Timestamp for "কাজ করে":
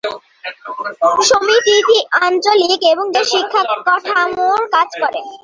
4.75-5.19